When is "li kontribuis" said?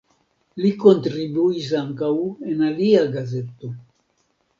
0.63-1.67